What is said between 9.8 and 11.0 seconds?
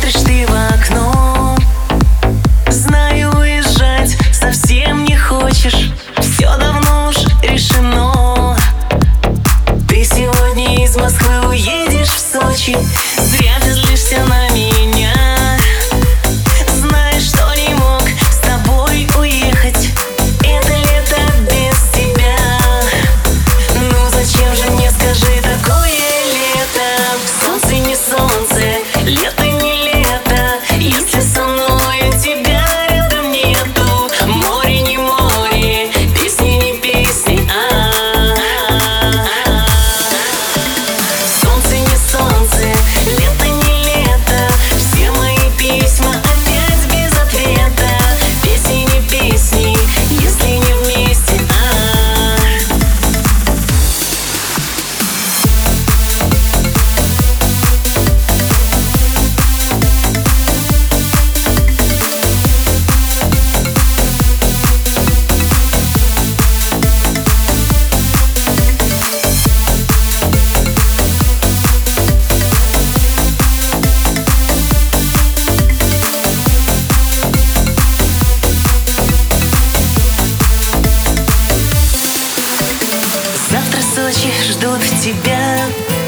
Ты сегодня из